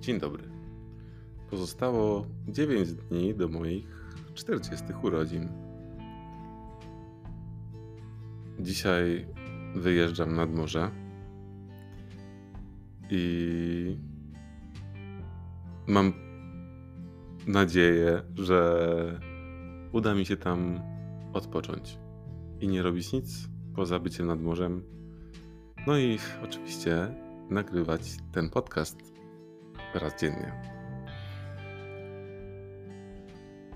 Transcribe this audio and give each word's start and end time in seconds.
Dzień 0.00 0.20
dobry. 0.20 0.44
Pozostało 1.50 2.26
9 2.48 2.92
dni 2.92 3.34
do 3.34 3.48
moich 3.48 4.12
40 4.34 4.84
urodzin. 5.02 5.48
Dzisiaj 8.60 9.26
wyjeżdżam 9.74 10.36
nad 10.36 10.54
morze 10.54 10.90
i 13.10 13.96
mam 15.86 16.12
nadzieję, 17.46 18.22
że 18.34 19.20
uda 19.92 20.14
mi 20.14 20.26
się 20.26 20.36
tam 20.36 20.80
odpocząć 21.32 21.98
i 22.60 22.68
nie 22.68 22.82
robić 22.82 23.12
nic 23.12 23.48
poza 23.76 23.98
byciem 23.98 24.26
nad 24.26 24.42
morzem. 24.42 24.82
No 25.86 25.98
i 25.98 26.18
oczywiście 26.44 27.14
nagrywać 27.50 28.16
ten 28.32 28.50
podcast 28.50 29.19
raz 29.98 30.20
dziennie. 30.20 30.52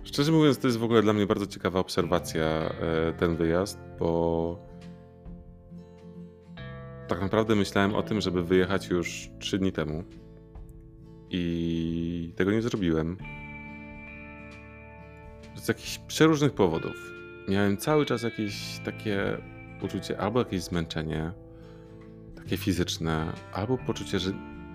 Szczerze 0.04 0.32
mówiąc, 0.32 0.58
to 0.58 0.66
jest 0.66 0.78
w 0.78 0.84
ogóle 0.84 1.02
dla 1.02 1.12
mnie 1.12 1.26
bardzo 1.26 1.46
ciekawa 1.46 1.80
obserwacja, 1.80 2.44
e, 2.44 3.12
ten 3.12 3.36
wyjazd, 3.36 3.78
bo 3.98 4.58
tak 7.08 7.20
naprawdę 7.20 7.54
myślałem 7.54 7.94
o 7.94 8.02
tym, 8.02 8.20
żeby 8.20 8.44
wyjechać 8.44 8.88
już 8.88 9.30
trzy 9.38 9.58
dni 9.58 9.72
temu 9.72 10.04
i 11.30 12.32
tego 12.36 12.50
nie 12.50 12.62
zrobiłem. 12.62 13.16
Z 15.56 15.68
jakichś 15.68 15.98
przeróżnych 15.98 16.52
powodów. 16.52 17.12
Miałem 17.48 17.76
cały 17.76 18.06
czas 18.06 18.22
jakieś 18.22 18.80
takie 18.84 19.38
uczucie, 19.82 20.18
albo 20.18 20.38
jakieś 20.38 20.62
zmęczenie, 20.62 21.32
takie 22.36 22.56
fizyczne, 22.56 23.32
albo 23.52 23.78
poczucie, 23.78 24.18
że 24.18 24.32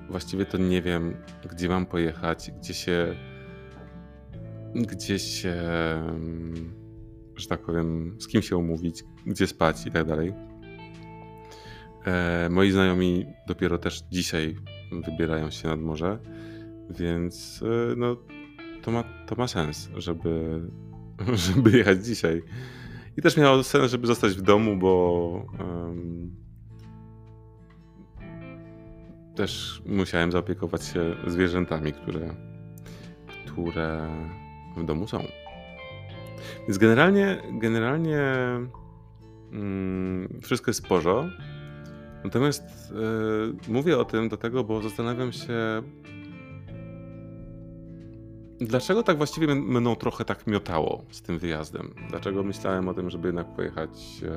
właściwie 0.10 0.46
to 0.46 0.58
nie 0.58 0.82
wiem, 0.82 1.14
gdzie 1.52 1.70
mam 1.70 1.86
pojechać, 1.86 2.52
gdzie 2.60 2.74
się. 2.74 3.16
gdzie 4.76 5.20
się. 5.20 5.56
że 7.36 7.48
tak 7.48 7.62
powiem, 7.62 8.18
z 8.20 8.28
kim 8.28 8.42
się 8.42 8.58
umówić, 8.58 9.04
gdzie 9.26 9.48
spać 9.48 9.86
i 9.86 9.92
tak 9.92 10.08
dalej. 10.08 10.34
E, 12.06 12.48
moi 12.50 12.72
znajomi 12.72 13.26
dopiero 13.48 13.78
też 13.78 14.04
dzisiaj 14.12 14.56
wybierają 15.06 15.52
się 15.52 15.68
nad 15.68 15.80
morze, 15.80 16.20
więc 16.90 17.64
e, 17.64 17.96
no, 17.96 18.18
to, 18.82 18.92
ma, 18.92 19.04
to 19.28 19.36
ma 19.36 19.48
sens, 19.48 19.90
żeby, 19.98 20.62
żeby 21.48 21.78
jechać 21.78 22.06
dzisiaj. 22.06 22.42
I 23.18 23.22
też 23.22 23.38
miało 23.38 23.64
sens, 23.64 23.92
żeby 23.92 24.08
zostać 24.08 24.34
w 24.34 24.42
domu, 24.42 24.78
bo 24.78 25.46
um, 25.60 26.36
też 29.40 29.82
musiałem 29.86 30.32
zaopiekować 30.32 30.86
się 30.86 31.16
zwierzętami, 31.28 31.94
które, 31.94 32.36
które 33.46 34.08
w 34.78 34.84
domu 34.84 35.08
są. 35.08 35.24
Więc 36.68 36.78
generalnie, 36.78 37.42
generalnie 37.52 38.22
mm, 39.52 40.40
wszystko 40.42 40.70
jest 40.70 40.86
sporo. 40.86 41.26
Natomiast 42.24 42.64
y, 43.68 43.72
mówię 43.72 43.98
o 43.98 44.06
tym 44.06 44.30
do 44.30 44.38
tego, 44.38 44.64
bo 44.64 44.82
zastanawiam 44.82 45.32
się, 45.32 45.84
dlaczego 48.62 49.04
tak 49.04 49.18
właściwie 49.18 49.56
mną 49.56 49.96
trochę 49.96 50.26
tak 50.26 50.48
miotało 50.48 51.06
z 51.12 51.22
tym 51.22 51.40
wyjazdem. 51.40 51.94
Dlaczego 52.10 52.44
myślałem 52.44 52.88
o 52.88 52.94
tym, 52.94 53.10
żeby 53.10 53.28
jednak 53.28 53.56
pojechać 53.56 53.90
y, 54.24 54.28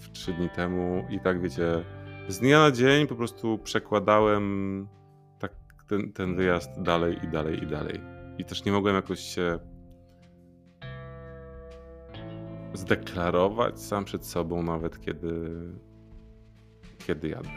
w 0.00 0.10
trzy 0.12 0.32
dni 0.32 0.48
temu 0.50 1.04
i 1.10 1.20
tak 1.20 1.40
wiecie, 1.40 1.84
z 2.28 2.38
dnia 2.38 2.58
na 2.58 2.70
dzień 2.70 3.06
po 3.06 3.14
prostu 3.14 3.58
przekładałem 3.58 4.88
tak 5.38 5.52
ten, 5.88 6.12
ten 6.12 6.36
wyjazd 6.36 6.82
dalej 6.82 7.18
i 7.24 7.28
dalej 7.28 7.62
i 7.62 7.66
dalej. 7.66 8.00
I 8.38 8.44
też 8.44 8.64
nie 8.64 8.72
mogłem 8.72 8.94
jakoś 8.94 9.20
się 9.20 9.58
zdeklarować 12.74 13.80
sam 13.80 14.04
przed 14.04 14.26
sobą, 14.26 14.62
nawet 14.62 15.00
kiedy, 15.00 15.50
kiedy 17.06 17.28
jadę. 17.28 17.48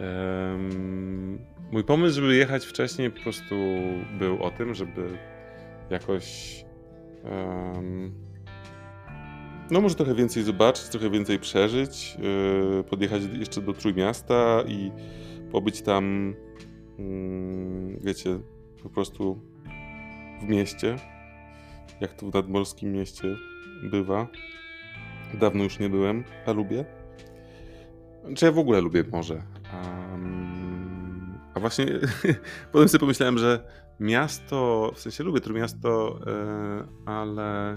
Um, 0.00 1.38
mój 1.72 1.84
pomysł, 1.84 2.14
żeby 2.14 2.34
jechać 2.36 2.66
wcześniej, 2.66 3.10
po 3.10 3.20
prostu 3.20 3.54
był 4.18 4.42
o 4.42 4.50
tym, 4.50 4.74
żeby 4.74 5.18
jakoś 5.90 6.64
um, 7.24 8.31
no 9.72 9.80
może 9.80 9.94
trochę 9.94 10.14
więcej 10.14 10.42
zobaczyć, 10.42 10.88
trochę 10.88 11.10
więcej 11.10 11.38
przeżyć, 11.38 12.16
yy, 12.76 12.84
podjechać 12.84 13.22
jeszcze 13.38 13.60
do 13.60 13.72
Trójmiasta 13.72 14.62
i 14.66 14.92
pobyć 15.52 15.82
tam, 15.82 16.34
yy, 16.98 17.98
wiecie, 18.00 18.40
po 18.82 18.90
prostu 18.90 19.40
w 20.42 20.48
mieście, 20.48 20.96
jak 22.00 22.12
to 22.14 22.30
w 22.30 22.34
nadmorskim 22.34 22.92
mieście 22.92 23.36
bywa. 23.82 24.28
Dawno 25.40 25.64
już 25.64 25.78
nie 25.78 25.88
byłem, 25.88 26.24
a 26.46 26.52
lubię. 26.52 26.84
Czy 28.36 28.44
ja 28.44 28.52
w 28.52 28.58
ogóle 28.58 28.80
lubię 28.80 29.04
morze. 29.12 29.42
Um, 29.72 31.38
a 31.54 31.60
właśnie 31.60 31.86
potem 32.72 32.88
sobie 32.88 33.00
pomyślałem, 33.00 33.38
że 33.38 33.64
miasto, 34.00 34.90
w 34.94 35.00
sensie 35.00 35.24
lubię 35.24 35.40
Trójmiasto, 35.40 36.18
yy, 36.26 36.86
ale 37.06 37.74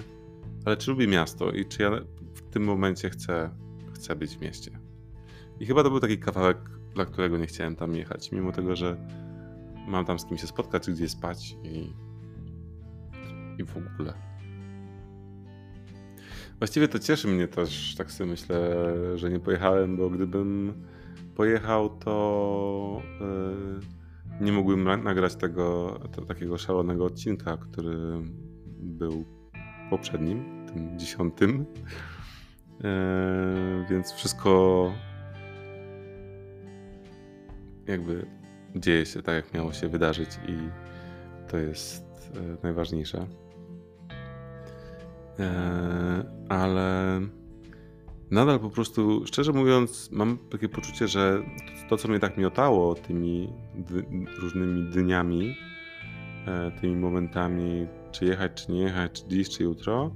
ale 0.65 0.77
czy 0.77 0.91
lubię 0.91 1.07
miasto 1.07 1.51
i 1.51 1.65
czy 1.65 1.83
ja 1.83 1.91
w 2.33 2.41
tym 2.41 2.63
momencie 2.63 3.09
chcę, 3.09 3.49
chcę 3.93 4.15
być 4.15 4.37
w 4.37 4.41
mieście? 4.41 4.79
I 5.59 5.65
chyba 5.65 5.83
to 5.83 5.89
był 5.89 5.99
taki 5.99 6.17
kawałek, 6.17 6.57
dla 6.95 7.05
którego 7.05 7.37
nie 7.37 7.47
chciałem 7.47 7.75
tam 7.75 7.95
jechać, 7.95 8.31
mimo 8.31 8.51
tego, 8.51 8.75
że 8.75 8.97
mam 9.87 10.05
tam 10.05 10.19
z 10.19 10.25
kim 10.25 10.37
się 10.37 10.47
spotkać, 10.47 10.91
gdzie 10.91 11.09
spać 11.09 11.57
i, 11.63 11.93
i 13.61 13.65
w 13.65 13.77
ogóle. 13.77 14.13
Właściwie 16.59 16.87
to 16.87 16.99
cieszy 16.99 17.27
mnie 17.27 17.47
też, 17.47 17.95
tak 17.97 18.11
sobie 18.11 18.29
myślę, 18.29 18.75
że 19.15 19.29
nie 19.29 19.39
pojechałem, 19.39 19.97
bo 19.97 20.09
gdybym 20.09 20.73
pojechał, 21.35 21.89
to 21.89 23.01
yy, 23.19 24.45
nie 24.45 24.51
mógłbym 24.51 25.03
nagrać 25.03 25.35
tego 25.35 25.99
to, 26.11 26.21
takiego 26.21 26.57
szalonego 26.57 27.05
odcinka, 27.05 27.57
który 27.57 27.97
był 28.79 29.25
poprzednim 29.89 30.65
tym 30.73 30.99
dziesiątym. 30.99 31.65
E, 32.83 33.85
więc 33.89 34.11
wszystko 34.11 34.91
jakby 37.87 38.25
dzieje 38.75 39.05
się 39.05 39.21
tak, 39.21 39.35
jak 39.35 39.53
miało 39.53 39.73
się 39.73 39.89
wydarzyć, 39.89 40.29
i 40.47 40.57
to 41.51 41.57
jest 41.57 42.31
e, 42.35 42.57
najważniejsze. 42.63 43.27
E, 45.39 46.25
ale 46.49 47.19
nadal 48.31 48.59
po 48.59 48.69
prostu, 48.69 49.25
szczerze 49.25 49.51
mówiąc, 49.51 50.09
mam 50.11 50.37
takie 50.51 50.69
poczucie, 50.69 51.07
że 51.07 51.43
to, 51.89 51.97
co 51.97 52.07
mnie 52.07 52.19
tak 52.19 52.37
miotało 52.37 52.95
tymi 52.95 53.53
różnymi 54.39 54.91
dniami, 54.91 55.55
tymi 56.81 56.95
momentami, 56.95 57.87
czy 58.19 58.25
jechać, 58.25 58.51
czy 58.53 58.71
nie 58.71 58.81
jechać, 58.81 59.11
czy 59.11 59.27
dziś, 59.27 59.49
czy 59.49 59.63
jutro, 59.63 60.11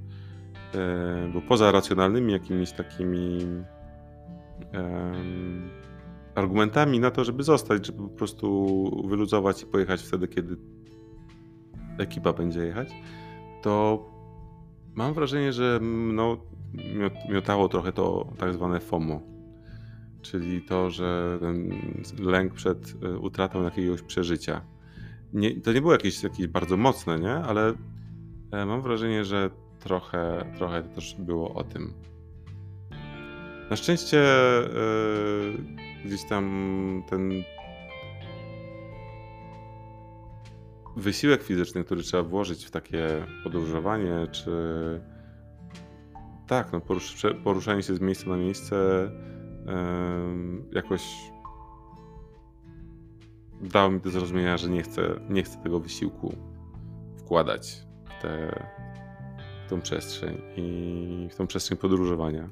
E, 0.76 1.30
bo 1.34 1.42
poza 1.42 1.72
racjonalnymi 1.72 2.34
jakimiś 2.34 2.72
takimi 2.72 3.40
argumentami 6.36 7.00
na 7.00 7.12
to, 7.12 7.24
żeby 7.24 7.44
zostać, 7.44 7.86
żeby 7.86 8.04
po 8.04 8.10
prostu 8.10 9.08
wyluzować 9.08 9.64
i 9.64 9.66
pojechać 9.66 10.02
wtedy, 10.02 10.28
kiedy 10.28 10.58
ekipa 11.98 12.34
będzie 12.34 12.60
jechać, 12.60 12.90
to 13.62 14.06
mam 14.96 15.14
wrażenie, 15.14 15.54
że 15.54 15.80
no, 16.14 16.38
miotało 17.30 17.70
trochę 17.70 17.92
to 17.92 18.34
tak 18.38 18.54
zwane 18.54 18.80
FOMO. 18.80 19.22
Czyli 20.22 20.62
to, 20.62 20.90
że 20.90 21.38
ten 21.42 21.70
lęk 22.20 22.54
przed 22.54 22.94
e, 23.04 23.18
utratą 23.18 23.64
jakiegoś 23.64 24.02
przeżycia. 24.02 24.62
Nie, 25.34 25.62
to 25.62 25.74
nie 25.74 25.82
było 25.82 25.94
jakieś, 25.94 26.24
jakieś 26.24 26.48
bardzo 26.48 26.78
mocne, 26.78 27.20
nie? 27.20 27.34
Ale 27.34 27.74
e, 28.52 28.66
mam 28.66 28.82
wrażenie, 28.82 29.26
że 29.26 29.50
trochę, 29.80 30.54
trochę 30.58 30.84
też 30.84 31.16
było 31.20 31.54
o 31.54 31.64
tym. 31.64 31.94
Na 33.70 33.76
szczęście 33.76 34.18
yy, 34.18 35.58
gdzieś 36.06 36.24
tam 36.24 37.04
ten 37.10 37.32
wysiłek 40.96 41.44
fizyczny, 41.44 41.84
który 41.84 42.04
trzeba 42.04 42.24
włożyć 42.24 42.66
w 42.66 42.72
takie 42.72 43.08
podróżowanie, 43.44 44.28
czy 44.32 44.52
tak, 46.48 46.74
no 46.74 46.82
porusz, 46.82 47.26
poruszanie 47.44 47.84
się 47.84 47.96
z 47.96 48.02
miejsca 48.02 48.30
na 48.30 48.38
miejsce 48.38 48.76
jakoś 50.72 51.02
dało 53.62 53.92
mi 53.92 54.00
do 54.00 54.10
zrozumienia, 54.10 54.58
że 54.58 54.70
nie 54.70 54.84
chcę, 54.84 55.20
nie 55.30 55.44
chcę 55.44 55.58
tego 55.64 55.80
wysiłku 55.80 56.36
wkładać 57.18 57.84
w 58.06 58.22
te 58.22 58.60
tą 59.70 59.82
przestrzeń 59.82 60.42
i 60.56 61.28
w 61.32 61.36
tą 61.36 61.48
przestrzeń 61.48 61.78
podróżowania. 61.78 62.50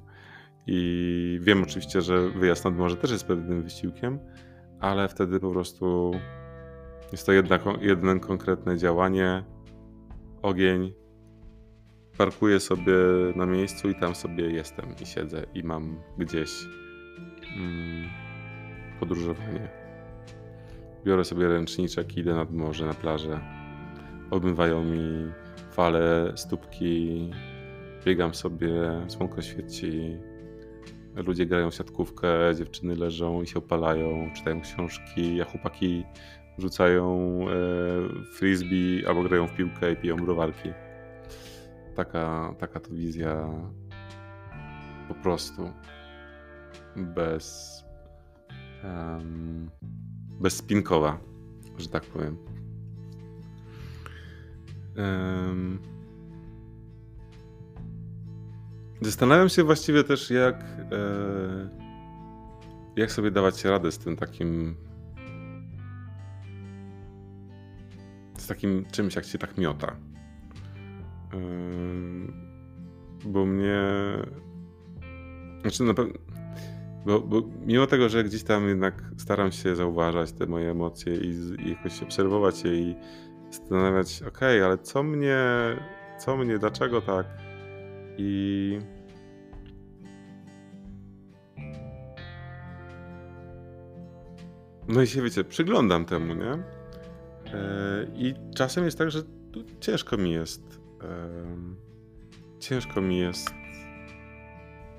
I 0.68 1.40
wiem 1.42 1.64
oczywiście, 1.64 2.02
że 2.02 2.30
wyjazd 2.30 2.66
nad 2.66 2.76
morze 2.76 2.96
też 2.96 3.12
jest 3.12 3.26
pewnym 3.26 3.64
wysiłkiem, 3.64 4.20
ale 4.80 5.08
wtedy 5.08 5.40
po 5.40 5.52
prostu 5.52 6.12
jest 7.12 7.26
to 7.26 7.32
jedna, 7.32 7.60
jedno 7.82 8.20
konkretne 8.20 8.78
działanie, 8.78 9.44
ogień, 10.42 10.94
parkuję 12.18 12.60
sobie 12.60 12.94
na 13.36 13.46
miejscu 13.46 13.90
i 13.90 13.96
tam 13.96 14.16
sobie 14.16 14.44
jestem 14.52 14.86
i 15.02 15.06
siedzę 15.06 15.46
i 15.54 15.64
mam 15.64 16.00
gdzieś 16.18 16.52
mm, 17.58 18.10
podróżowanie. 19.00 19.87
Biorę 21.06 21.26
sobie 21.26 21.48
ręczniczek, 21.48 22.18
idę 22.18 22.34
nad 22.34 22.54
morze, 22.54 22.86
na 22.86 22.94
plażę. 22.94 23.40
Obmywają 24.32 24.84
mi 24.84 25.32
fale, 25.72 26.34
stópki, 26.36 27.30
biegam 28.06 28.34
sobie, 28.34 28.72
słonko 29.08 29.42
świeci, 29.42 30.18
ludzie 31.16 31.46
grają 31.46 31.72
siatkówkę, 31.72 32.56
dziewczyny 32.58 32.96
leżą 32.96 33.42
i 33.42 33.48
się 33.48 33.60
opalają, 33.60 34.32
czytają 34.36 34.62
książki, 34.62 35.42
a 35.42 35.46
chłopaki 35.46 36.06
rzucają 36.58 37.40
e, 37.42 37.54
frisbee 38.34 39.06
albo 39.08 39.24
grają 39.24 39.48
w 39.48 39.56
piłkę 39.56 39.92
i 39.92 39.96
piją 39.96 40.16
browarki. 40.16 40.70
Taka, 41.96 42.56
taka 42.60 42.80
to 42.80 42.94
wizja 42.94 43.48
po 45.08 45.14
prostu 45.14 45.72
bez 46.96 47.78
um, 48.84 49.70
bezspinkowa, 50.40 51.18
że 51.78 51.90
tak 51.90 52.04
powiem. 52.04 52.38
Zastanawiam 59.02 59.50
się 59.50 59.64
właściwie 59.64 60.04
też, 60.04 60.30
jak, 60.30 60.64
e, 60.92 61.70
jak 62.96 63.12
sobie 63.12 63.32
dawać 63.32 63.66
radę 63.66 63.92
z 63.92 63.98
tym 63.98 64.16
takim. 64.16 64.76
z 68.38 68.48
takim 68.48 68.86
czymś, 68.92 69.16
jak 69.16 69.26
się 69.26 69.38
tak 69.38 69.58
miota. 69.58 69.96
bo 73.26 73.46
mnie. 73.46 73.84
Znaczy, 75.62 75.84
na 75.84 75.94
pewno 75.94 76.14
bo, 77.08 77.20
bo, 77.20 77.42
mimo 77.66 77.88
tego, 77.88 78.10
że 78.10 78.24
gdzieś 78.24 78.44
tam 78.44 78.68
jednak 78.68 79.04
staram 79.18 79.52
się 79.52 79.76
zauważać 79.76 80.32
te 80.32 80.46
moje 80.46 80.72
emocje 80.72 81.16
i, 81.16 81.30
i 81.66 81.70
jakoś 81.70 82.04
obserwować 82.04 82.64
je 82.64 82.76
i 82.76 82.96
zastanawiać, 83.52 84.24
ok, 84.28 84.42
ale 84.42 84.78
co 84.78 85.04
mnie, 85.04 85.38
co 86.20 86.38
mnie, 86.38 86.60
dlaczego 86.60 87.02
tak? 87.02 87.26
I 88.18 88.80
no 94.88 95.02
i 95.02 95.08
się 95.08 95.22
wiecie, 95.22 95.44
przyglądam 95.44 96.06
temu, 96.06 96.34
nie? 96.34 96.52
E, 97.54 98.08
I 98.16 98.34
czasem 98.56 98.86
jest 98.86 98.98
tak, 98.98 99.12
że 99.12 99.22
ciężko 99.80 100.18
mi 100.18 100.32
jest. 100.32 100.82
Ciężko 102.60 103.02
mi 103.02 103.18
jest 103.18 103.50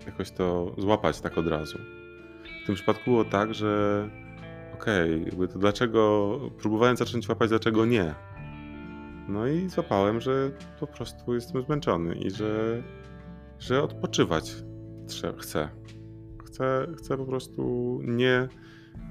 jakoś 0.09 0.31
to 0.31 0.75
złapać 0.79 1.21
tak 1.21 1.39
od 1.39 1.47
razu 1.47 1.79
tym 2.69 2.75
przypadku 2.75 3.05
było 3.05 3.25
tak, 3.25 3.55
że 3.55 4.09
okej, 4.75 5.33
okay, 5.35 5.49
to 5.49 5.59
dlaczego, 5.59 6.41
próbowałem 6.59 6.97
zacząć 6.97 7.29
łapać, 7.29 7.49
dlaczego 7.49 7.87
nie. 7.87 8.15
No 9.29 9.47
i 9.47 9.69
złapałem, 9.69 10.21
że 10.21 10.51
po 10.81 10.87
prostu 10.87 11.35
jestem 11.35 11.63
zmęczony 11.63 12.15
i 12.15 12.31
że, 12.31 12.83
że 13.59 13.83
odpoczywać 13.83 14.57
chcę. 15.39 15.69
Chcę, 16.45 16.87
chcę 16.99 17.17
po 17.17 17.25
prostu 17.25 18.01
nie 18.05 18.49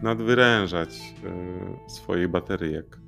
nadwyrężać 0.01 0.89
y, 1.88 1.89
swojej 1.89 2.27
bateryjek. 2.27 3.00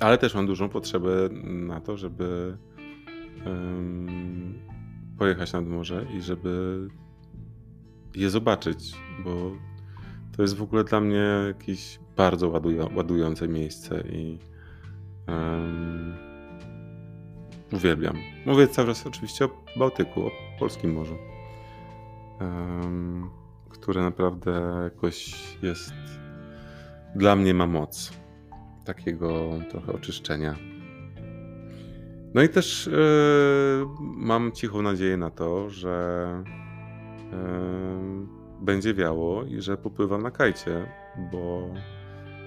Ale 0.00 0.18
też 0.18 0.34
mam 0.34 0.46
dużą 0.46 0.68
potrzebę 0.68 1.28
na 1.44 1.80
to, 1.80 1.96
żeby 1.96 2.58
pojechać 5.24 5.52
nad 5.52 5.66
morze 5.66 6.06
i 6.16 6.22
żeby 6.22 6.78
je 8.14 8.30
zobaczyć, 8.30 8.94
bo 9.24 9.52
to 10.36 10.42
jest 10.42 10.56
w 10.56 10.62
ogóle 10.62 10.84
dla 10.84 11.00
mnie 11.00 11.24
jakieś 11.46 11.98
bardzo 12.16 12.60
ładujące 12.96 13.48
miejsce 13.48 14.00
i 14.00 14.38
um, 15.28 16.14
uwielbiam. 17.72 18.16
Mówię 18.46 18.68
cały 18.68 18.88
czas 18.88 19.06
oczywiście 19.06 19.44
o 19.44 19.48
Bałtyku, 19.78 20.26
o 20.26 20.30
Polskim 20.58 20.92
Morzu, 20.92 21.16
um, 22.40 23.30
które 23.70 24.02
naprawdę 24.02 24.80
jakoś 24.84 25.34
jest, 25.62 25.94
dla 27.16 27.36
mnie 27.36 27.54
ma 27.54 27.66
moc 27.66 28.12
takiego 28.84 29.50
trochę 29.70 29.92
oczyszczenia. 29.92 30.54
No 32.34 32.42
i 32.42 32.48
też 32.48 32.86
yy, 32.86 33.86
mam 34.00 34.52
cichą 34.52 34.82
nadzieję 34.82 35.16
na 35.16 35.30
to, 35.30 35.70
że 35.70 36.44
będzie 38.60 38.94
wiało 38.94 39.44
i 39.44 39.60
że 39.60 39.76
popływam 39.76 40.22
na 40.22 40.30
kajcie, 40.30 40.86
bo 41.32 41.68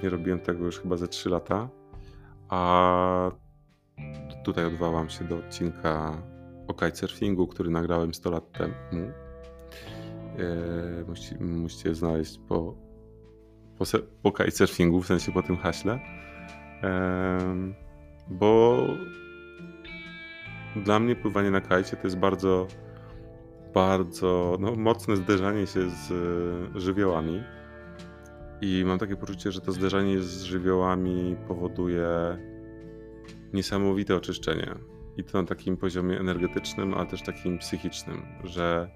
nie 0.03 0.09
robiłem 0.09 0.39
tego 0.39 0.65
już 0.65 0.79
chyba 0.79 0.97
ze 0.97 1.07
3 1.07 1.29
lata. 1.29 1.69
A 2.49 3.31
tutaj 4.45 4.65
odwołam 4.65 5.09
się 5.09 5.25
do 5.25 5.37
odcinka 5.37 6.21
o 6.67 6.73
kitesurfingu, 6.73 7.47
który 7.47 7.69
nagrałem 7.69 8.13
100 8.13 8.31
lat 8.31 8.51
temu. 8.51 8.73
E, 10.37 11.03
musicie, 11.07 11.37
musicie 11.39 11.95
znaleźć 11.95 12.39
po, 12.47 12.75
po, 13.77 13.85
po 14.21 14.31
kitesurfingu, 14.31 15.01
w 15.01 15.07
sensie 15.07 15.31
po 15.31 15.43
tym 15.43 15.57
haśle. 15.57 15.99
Bo 18.29 18.77
dla 20.83 20.99
mnie 20.99 21.15
pływanie 21.15 21.51
na 21.51 21.61
kajcie 21.61 21.97
to 21.97 22.03
jest 22.03 22.17
bardzo 22.17 22.67
bardzo 23.73 24.57
no, 24.59 24.75
mocne 24.75 25.15
zderzanie 25.15 25.67
się 25.67 25.89
z 25.89 26.11
e, 26.11 26.79
żywiołami. 26.79 27.43
I 28.61 28.83
mam 28.85 28.99
takie 28.99 29.15
poczucie, 29.15 29.51
że 29.51 29.61
to 29.61 29.71
zderzenie 29.71 30.21
z 30.21 30.43
żywiołami 30.43 31.35
powoduje 31.47 32.07
niesamowite 33.53 34.15
oczyszczenie. 34.15 34.75
I 35.17 35.23
to 35.23 35.41
na 35.41 35.47
takim 35.47 35.77
poziomie 35.77 36.19
energetycznym, 36.19 36.93
ale 36.93 37.05
też 37.05 37.21
takim 37.21 37.57
psychicznym, 37.57 38.21
że 38.43 38.89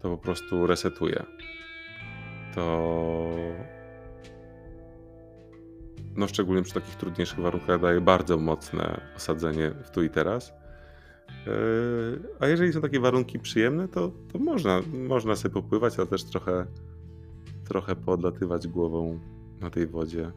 to 0.00 0.10
po 0.10 0.18
prostu 0.18 0.66
resetuje. 0.66 1.24
To. 2.54 3.30
No, 6.16 6.28
szczególnie 6.28 6.62
przy 6.62 6.74
takich 6.74 6.94
trudniejszych 6.94 7.40
warunkach 7.40 7.80
daje 7.80 8.00
bardzo 8.00 8.38
mocne 8.38 9.00
osadzenie 9.16 9.70
w 9.70 9.90
tu 9.90 10.02
i 10.02 10.10
teraz. 10.10 10.52
E, 11.46 11.50
a 12.40 12.46
jeżeli 12.46 12.72
są 12.72 12.80
takie 12.80 13.00
warunki 13.00 13.38
przyjemne, 13.38 13.88
to, 13.88 14.12
to 14.32 14.38
można, 14.38 14.80
można 15.08 15.36
sobie 15.36 15.54
popływać, 15.54 15.98
ale 15.98 16.06
też 16.06 16.24
trochę, 16.24 16.66
trochę 17.64 17.96
podlatywać 17.96 18.68
głową 18.68 19.20
na 19.60 19.70
tej 19.70 19.86
wodzie 19.86 20.32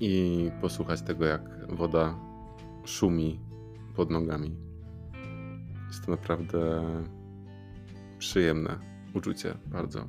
i 0.00 0.50
posłuchać 0.60 1.02
tego, 1.02 1.24
jak 1.24 1.42
woda 1.68 2.18
szumi 2.84 3.40
pod 3.96 4.10
nogami. 4.10 4.56
Jest 5.88 6.04
to 6.04 6.10
naprawdę 6.10 6.82
przyjemne 8.18 8.78
uczucie, 9.14 9.54
bardzo. 9.66 10.08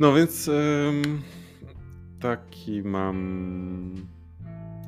No 0.00 0.14
więc 0.14 0.50
taki 2.20 2.82
mam 2.82 3.94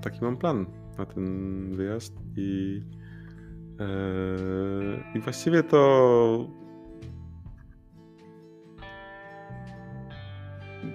taki 0.02 0.25
mam 0.25 0.37
plan 0.37 0.67
na 0.99 1.07
ten 1.07 1.76
wyjazd 1.76 2.14
i, 2.37 2.83
e, 3.81 5.19
i 5.19 5.21
właściwie 5.21 5.62
to 5.62 6.59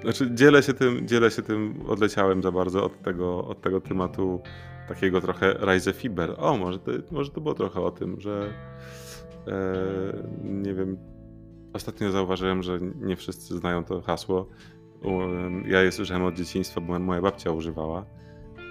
Znaczy, 0.01 0.31
dzielę 0.33 0.63
się 0.63 0.73
tym, 0.73 1.07
dzielę 1.07 1.31
się 1.31 1.41
tym, 1.41 1.73
odleciałem 1.87 2.43
za 2.43 2.51
bardzo 2.51 2.85
od 2.85 3.01
tego, 3.01 3.47
od 3.47 3.61
tego 3.61 3.81
tematu 3.81 4.41
takiego 4.87 5.21
trochę 5.21 5.53
Rise 5.53 5.93
Fiber. 5.93 6.35
O, 6.37 6.57
może 6.57 6.79
to, 6.79 6.91
może 7.11 7.31
to 7.31 7.41
było 7.41 7.53
trochę 7.53 7.81
o 7.81 7.91
tym, 7.91 8.21
że 8.21 8.53
e, 9.47 9.53
nie 10.43 10.73
wiem, 10.73 10.97
ostatnio 11.73 12.11
zauważyłem, 12.11 12.63
że 12.63 12.79
nie 13.01 13.15
wszyscy 13.15 13.57
znają 13.57 13.83
to 13.83 14.01
hasło. 14.01 14.47
Ja 15.67 15.81
je 15.81 15.91
słyszałem 15.91 16.23
od 16.23 16.35
dzieciństwa, 16.35 16.81
bo 16.81 16.99
moja 16.99 17.21
babcia 17.21 17.51
używała. 17.51 18.05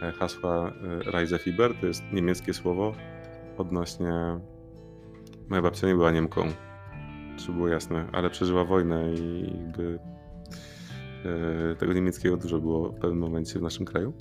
E, 0.03 0.13
hasła 0.13 0.69
e, 0.69 1.11
Reise 1.11 1.39
Fieber, 1.39 1.75
to 1.81 1.87
jest 1.87 2.03
niemieckie 2.13 2.55
słowo 2.55 2.95
odnośnie... 3.59 4.41
Moja 5.49 5.63
babcia 5.63 5.87
nie 5.87 5.95
była 5.95 6.11
Niemką, 6.11 6.49
żeby 7.37 7.53
było 7.53 7.69
jasne, 7.69 8.09
ale 8.13 8.31
przeżyła 8.31 8.65
wojnę 8.65 9.15
i 9.15 9.41
jakby 9.59 9.99
e, 11.25 11.77
tego 11.77 11.93
niemieckiego 11.93 12.37
dużo 12.37 12.59
było 12.59 12.89
w 12.89 13.01
pewnym 13.01 13.19
momencie 13.19 13.59
w 13.59 13.63
naszym 13.63 13.87
kraju. 13.87 14.13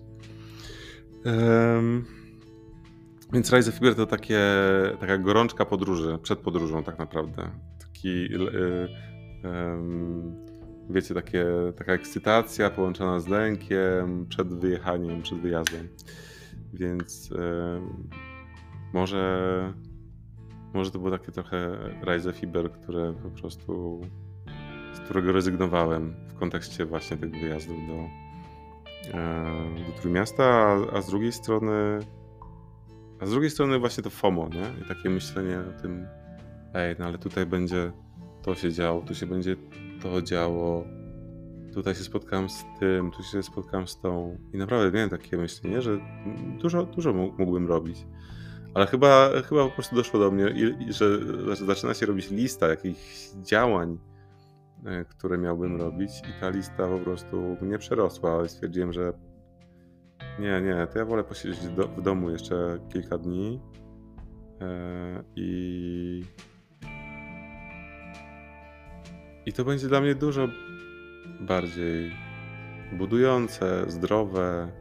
Więc 3.33 3.51
Reise 3.51 3.71
Fieber 3.71 3.95
to 3.95 4.05
takie, 4.05 4.39
taka 5.00 5.17
gorączka 5.17 5.65
podróży, 5.65 6.19
przed 6.23 6.39
podróżą 6.39 6.83
tak 6.83 7.00
naprawdę. 7.00 7.51
Taki 7.79 8.29
wiecie, 10.91 11.13
takie, 11.13 11.45
taka 11.77 11.93
ekscytacja 11.93 12.69
połączona 12.69 13.19
z 13.19 13.27
lękiem 13.27 14.25
przed 14.29 14.48
wyjechaniem, 14.48 15.21
przed 15.21 15.39
wyjazdem. 15.39 15.88
Więc 16.74 17.29
może, 18.93 19.74
może 20.74 20.91
to 20.91 21.00
było 21.00 21.12
takie 21.12 21.31
trochę 21.31 21.77
Rise 22.03 22.33
Fiber, 22.33 22.71
które 22.71 23.13
po 23.13 23.29
prostu 23.29 24.01
z 24.93 25.00
którego 25.00 25.31
rezygnowałem 25.31 26.15
w 26.27 26.33
kontekście 26.33 26.86
właśnie 26.86 27.17
tych 27.17 27.31
wyjazdów 27.31 27.77
do, 27.88 28.07
do 29.88 30.01
Trójmiasta, 30.01 30.43
a, 30.43 30.98
a 30.98 31.01
z 31.01 31.07
drugiej 31.07 31.31
strony 31.31 32.00
a 33.21 33.25
z 33.25 33.29
drugiej 33.31 33.50
strony 33.50 33.79
właśnie 33.79 34.03
to 34.03 34.10
FOMO, 34.10 34.50
nie? 34.50 34.83
I 34.86 34.88
takie 34.88 35.10
myślenie 35.10 35.60
o 35.60 35.81
tym, 35.81 36.07
ej, 36.74 36.95
no 37.00 37.05
ale 37.05 37.17
tutaj 37.17 37.45
będzie 37.45 37.91
to 38.41 38.55
się 38.55 38.71
działo, 38.71 39.01
tu 39.01 39.15
się 39.15 39.25
będzie 39.25 39.55
to 40.03 40.22
działo, 40.22 40.86
tutaj 41.74 41.96
się 41.96 42.03
spotkałem 42.03 42.50
z 42.50 42.63
tym, 42.79 43.12
tu 43.12 43.24
się 43.24 43.43
spotkałem 43.43 43.88
z 43.88 44.00
tą. 44.00 44.38
I 44.53 44.58
naprawdę 44.58 44.91
miałem 44.91 45.10
takie 45.10 45.38
myślenie, 45.38 45.81
że 45.81 46.00
dużo, 46.62 46.86
dużo 46.86 47.13
mógłbym 47.13 47.67
robić. 47.67 48.05
Ale 48.74 48.88
chyba, 48.88 49.29
chyba 49.50 49.65
po 49.65 49.72
prostu 49.72 49.96
doszło 49.96 50.20
do 50.20 50.31
mnie, 50.31 50.55
że 50.89 51.20
zaczyna 51.65 51.93
się 51.93 52.05
robić 52.05 52.31
lista 52.31 52.67
jakichś 52.67 53.29
działań, 53.41 53.98
e, 54.86 55.05
które 55.05 55.38
miałbym 55.38 55.81
robić, 55.81 56.12
i 56.20 56.41
ta 56.41 56.50
lista 56.50 56.88
po 56.88 57.00
prostu 57.00 57.58
mnie 57.62 57.77
przerosła, 57.77 58.31
ale 58.31 58.50
stwierdziłem, 58.50 58.93
że 58.93 59.13
nie, 60.39 60.62
nie, 60.62 60.88
to 60.88 61.00
ja 61.00 61.05
wolę 61.05 61.24
posiedzieć 61.24 61.70
do, 61.70 61.88
w 61.88 62.01
domu 62.01 62.29
jeszcze 62.29 62.79
kilka 62.89 63.17
dni 63.17 63.60
yy, 64.60 65.24
i. 65.36 66.24
I 69.51 69.53
to 69.53 69.65
będzie 69.65 69.88
dla 69.88 70.01
mnie 70.01 70.15
dużo 70.15 70.48
bardziej 71.39 72.12
budujące, 72.91 73.86
zdrowe. 73.88 74.72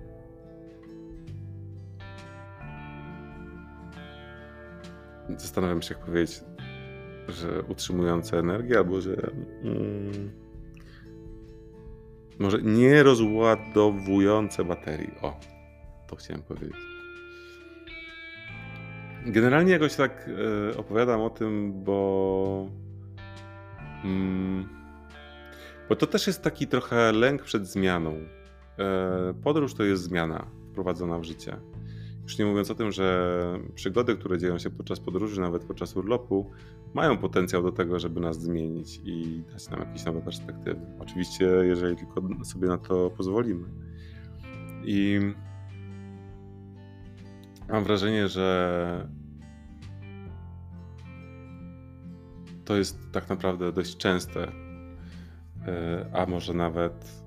Zastanawiam 5.37 5.83
się, 5.83 5.95
jak 5.95 6.05
powiedzieć, 6.05 6.41
że 7.29 7.63
utrzymujące 7.63 8.39
energię, 8.39 8.79
albo 8.79 9.01
że. 9.01 9.17
Mm, 9.63 10.31
może 12.39 12.63
nie 12.63 13.03
rozładowujące 13.03 14.65
baterii. 14.65 15.11
O, 15.23 15.41
to 16.07 16.17
chciałem 16.17 16.43
powiedzieć. 16.43 16.77
Generalnie 19.27 19.73
jakoś 19.73 19.97
tak 19.97 20.31
e, 20.73 20.77
opowiadam 20.77 21.21
o 21.21 21.31
tym, 21.31 21.73
bo. 21.85 22.90
Mm, 24.05 24.69
bo 25.89 25.97
to 25.97 26.07
też 26.07 26.27
jest 26.27 26.43
taki 26.43 26.67
trochę 26.67 27.13
lęk 27.13 27.43
przed 27.43 27.67
zmianą. 27.67 28.15
E, 28.79 29.35
podróż 29.43 29.75
to 29.75 29.85
jest 29.85 30.03
zmiana 30.03 30.47
wprowadzona 30.71 31.19
w 31.19 31.25
życie. 31.25 31.57
Już 32.23 32.39
nie 32.39 32.45
mówiąc 32.45 32.71
o 32.71 32.75
tym, 32.75 32.93
że 32.93 33.59
przygody, 33.75 34.17
które 34.17 34.39
dzieją 34.39 34.59
się 34.59 34.71
podczas 34.71 35.01
podróży, 35.01 35.41
nawet 35.41 35.65
podczas 35.65 35.97
urlopu, 35.97 36.51
mają 36.95 37.19
potencjał 37.19 37.63
do 37.63 37.73
tego, 37.73 37.99
żeby 37.99 38.21
nas 38.21 38.41
zmienić 38.41 39.01
i 39.05 39.43
dać 39.53 39.71
nam 39.71 39.81
jakieś 39.81 40.05
nowe 40.05 40.21
perspektywy. 40.21 40.81
Oczywiście, 40.99 41.45
jeżeli 41.45 41.97
tylko 41.97 42.45
sobie 42.45 42.69
na 42.69 42.79
to 42.79 43.11
pozwolimy. 43.11 43.69
I 44.85 45.21
mam 47.69 47.85
wrażenie, 47.85 48.29
że 48.29 49.09
to 52.71 52.77
jest 52.77 53.13
tak 53.13 53.29
naprawdę 53.29 53.73
dość 53.73 53.97
częste, 53.97 54.43
e, 54.43 56.07
a 56.13 56.27
może 56.27 56.55
nawet 56.55 57.23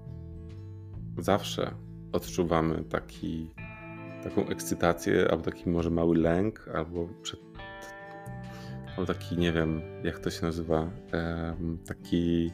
zawsze 1.17 1.71
odczuwamy 2.11 2.83
taki 2.83 3.49
taką 4.23 4.47
ekscytację, 4.47 5.31
albo 5.31 5.43
taki 5.43 5.69
może 5.69 5.89
mały 5.89 6.17
lęk, 6.17 6.69
albo, 6.75 7.07
przed, 7.21 7.39
albo 8.89 9.13
taki, 9.13 9.37
nie 9.37 9.51
wiem, 9.51 9.81
jak 10.03 10.19
to 10.19 10.29
się 10.29 10.45
nazywa, 10.45 10.91
taki 11.85 12.51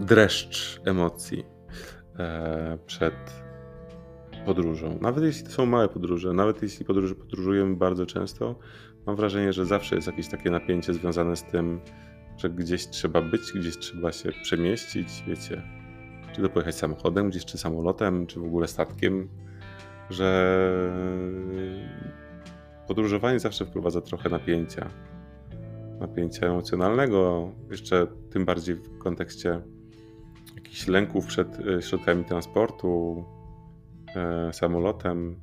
dreszcz 0.00 0.80
emocji 0.84 1.44
e, 2.18 2.78
przed 2.86 3.42
podróżą. 4.46 4.98
Nawet 5.00 5.24
jeśli 5.24 5.44
to 5.44 5.50
są 5.50 5.66
małe 5.66 5.88
podróże, 5.88 6.32
nawet 6.32 6.62
jeśli 6.62 6.84
podróż, 6.84 7.14
podróżujemy 7.14 7.76
bardzo 7.76 8.06
często, 8.06 8.58
mam 9.06 9.16
wrażenie, 9.16 9.52
że 9.52 9.66
zawsze 9.66 9.94
jest 9.94 10.06
jakieś 10.06 10.28
takie 10.28 10.50
napięcie 10.50 10.94
związane 10.94 11.36
z 11.36 11.42
tym, 11.42 11.80
że 12.36 12.50
gdzieś 12.50 12.88
trzeba 12.88 13.22
być, 13.22 13.52
gdzieś 13.52 13.78
trzeba 13.78 14.12
się 14.12 14.32
przemieścić, 14.42 15.24
wiecie, 15.26 15.62
czy 16.32 16.42
to 16.42 16.48
pojechać 16.48 16.74
samochodem 16.74 17.30
gdzieś, 17.30 17.44
czy 17.44 17.58
samolotem, 17.58 18.26
czy 18.26 18.40
w 18.40 18.44
ogóle 18.44 18.68
statkiem, 18.68 19.28
że 20.10 20.56
podróżowanie 22.86 23.40
zawsze 23.40 23.64
wprowadza 23.64 24.00
trochę 24.00 24.28
napięcia. 24.28 24.90
Napięcia 26.00 26.46
emocjonalnego, 26.46 27.50
jeszcze 27.70 28.06
tym 28.30 28.44
bardziej 28.44 28.74
w 28.74 28.98
kontekście 28.98 29.60
jakichś 30.56 30.86
lęków 30.86 31.26
przed 31.26 31.58
e, 31.60 31.82
środkami 31.82 32.24
transportu, 32.24 33.24
e, 34.16 34.52
samolotem, 34.52 35.40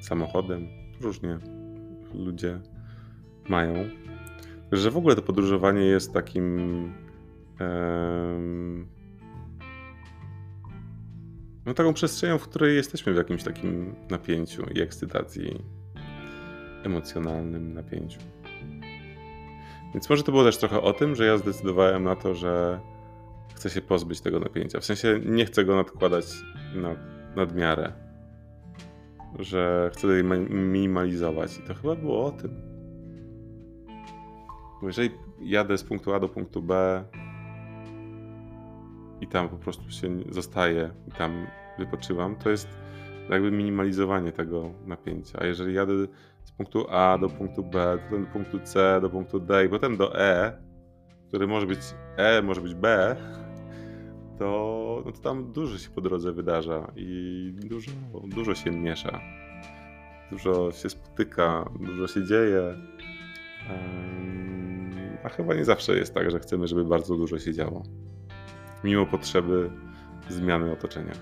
samochodem. 0.00 0.68
Różnie 1.00 1.38
ludzie 2.14 2.60
mają. 3.48 3.74
Że 4.72 4.90
w 4.90 4.96
ogóle 4.96 5.16
to 5.16 5.22
podróżowanie 5.22 5.84
jest 5.84 6.12
takim 6.12 6.58
no, 11.66 11.74
taką 11.74 11.94
przestrzenią, 11.94 12.38
w 12.38 12.48
której 12.48 12.76
jesteśmy 12.76 13.12
w 13.12 13.16
jakimś 13.16 13.42
takim 13.42 13.94
napięciu 14.10 14.62
i 14.74 14.80
ekscytacji, 14.80 15.64
emocjonalnym 16.84 17.74
napięciu. 17.74 18.20
Więc 19.94 20.10
może 20.10 20.22
to 20.22 20.32
było 20.32 20.44
też 20.44 20.56
trochę 20.56 20.80
o 20.80 20.92
tym, 20.92 21.14
że 21.14 21.26
ja 21.26 21.38
zdecydowałem 21.38 22.04
na 22.04 22.16
to, 22.16 22.34
że 22.34 22.80
chcę 23.54 23.70
się 23.70 23.80
pozbyć 23.80 24.20
tego 24.20 24.40
napięcia. 24.40 24.80
W 24.80 24.84
sensie 24.84 25.20
nie 25.24 25.44
chcę 25.44 25.64
go 25.64 25.76
nadkładać 25.76 26.24
na 26.74 26.96
nadmiarę, 27.36 27.92
że 29.38 29.90
chcę 29.94 30.06
minimalizować. 30.50 31.58
I 31.58 31.62
to 31.62 31.74
chyba 31.74 31.94
było 31.94 32.26
o 32.26 32.30
tym. 32.30 32.77
Jeżeli 34.82 35.10
jadę 35.40 35.78
z 35.78 35.84
punktu 35.84 36.14
A 36.14 36.20
do 36.20 36.28
punktu 36.28 36.62
B, 36.62 37.04
i 39.20 39.26
tam 39.26 39.48
po 39.48 39.56
prostu 39.56 39.90
się 39.90 40.08
zostaję 40.30 40.90
i 41.08 41.10
tam 41.12 41.46
wypoczywam, 41.78 42.36
to 42.36 42.50
jest 42.50 42.68
jakby 43.30 43.50
minimalizowanie 43.50 44.32
tego 44.32 44.70
napięcia. 44.86 45.38
A 45.40 45.46
jeżeli 45.46 45.74
jadę 45.74 45.92
z 46.44 46.52
punktu 46.52 46.86
A 46.90 47.18
do 47.18 47.28
punktu 47.28 47.64
B, 47.64 47.98
potem 48.04 48.24
do 48.24 48.32
punktu 48.32 48.60
C, 48.60 49.00
do 49.00 49.10
punktu 49.10 49.40
D 49.40 49.64
i 49.64 49.68
potem 49.68 49.96
do 49.96 50.20
E, 50.20 50.58
który 51.28 51.46
może 51.46 51.66
być 51.66 51.80
E, 52.16 52.42
może 52.42 52.60
być 52.60 52.74
B, 52.74 53.16
to, 54.38 55.02
no 55.06 55.12
to 55.12 55.18
tam 55.18 55.52
dużo 55.52 55.78
się 55.78 55.90
po 55.90 56.00
drodze 56.00 56.32
wydarza 56.32 56.92
i 56.96 57.52
dużo, 57.54 57.90
dużo 58.24 58.54
się 58.54 58.70
miesza. 58.70 59.20
Dużo 60.30 60.72
się 60.72 60.90
spotyka, 60.90 61.70
dużo 61.80 62.06
się 62.06 62.26
dzieje. 62.26 62.74
Chyba 65.28 65.54
nie 65.54 65.64
zawsze 65.64 65.96
jest 65.96 66.14
tak, 66.14 66.30
że 66.30 66.40
chcemy, 66.40 66.66
żeby 66.66 66.84
bardzo 66.84 67.16
dużo 67.16 67.38
się 67.38 67.52
działo 67.54 67.82
mimo 68.84 69.06
potrzeby 69.06 69.70
zmiany 70.28 70.72
otoczenia. 70.72 71.12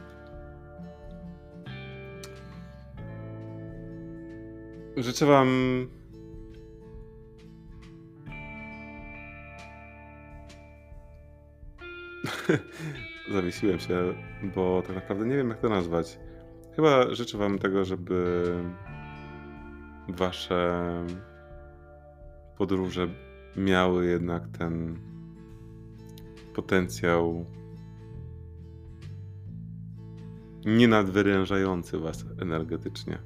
Życzę 4.97 5.27
Wam 5.27 5.49
Zawiesiłem 13.33 13.79
się, 13.79 14.15
bo 14.55 14.83
tak 14.87 14.97
naprawdę 14.97 15.27
nie 15.27 15.37
wiem, 15.37 15.49
jak 15.49 15.61
to 15.61 15.69
nazwać. 15.69 16.19
Chyba 16.77 17.15
życzę 17.15 17.39
Wam 17.39 17.59
tego, 17.59 17.85
żeby 17.85 18.45
Wasze 20.09 20.85
podróże 22.59 23.09
miały 23.57 24.07
jednak 24.07 24.49
ten 24.59 24.99
potencjał 26.55 27.45
nie 30.67 30.89
nadwyrężający 30.89 31.99
was 31.99 32.25
energetycznie, 32.41 33.19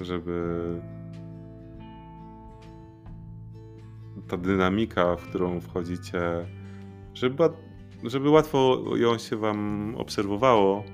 żeby 0.00 0.58
ta 4.28 4.36
dynamika, 4.36 5.16
w 5.16 5.22
którą 5.28 5.60
wchodzicie, 5.60 6.22
żeby, 7.14 7.36
żeby 8.04 8.30
łatwo 8.30 8.82
ją 8.96 9.18
się 9.18 9.36
wam 9.36 9.94
obserwowało, 9.98 10.84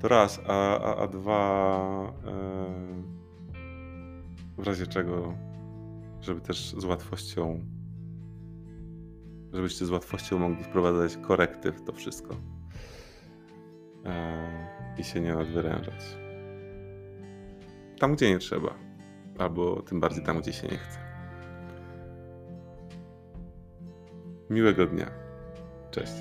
to 0.00 0.08
raz, 0.08 0.40
a, 0.46 0.78
a, 0.78 0.96
a 0.96 1.06
dwa, 1.06 2.12
e, 2.26 3.02
w 4.58 4.66
razie 4.66 4.86
czego, 4.86 5.34
żeby 6.24 6.40
też 6.40 6.74
z 6.78 6.84
łatwością 6.84 7.60
żebyście 9.54 9.86
z 9.86 9.90
łatwością 9.90 10.38
mogli 10.38 10.64
wprowadzać 10.64 11.16
korekty 11.16 11.72
w 11.72 11.84
to 11.84 11.92
wszystko 11.92 12.36
e, 14.04 14.94
i 14.98 15.04
się 15.04 15.20
nie 15.20 15.34
nadwyrężać. 15.34 16.16
Tam, 17.98 18.14
gdzie 18.14 18.30
nie 18.30 18.38
trzeba, 18.38 18.74
albo 19.38 19.82
tym 19.82 20.00
bardziej 20.00 20.24
tam, 20.24 20.40
gdzie 20.40 20.52
się 20.52 20.68
nie 20.68 20.76
chce. 20.76 20.98
Miłego 24.50 24.86
dnia. 24.86 25.10
Cześć. 25.90 26.14